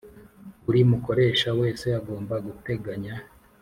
[0.63, 3.15] Buri mukoresha wese agomba guteganya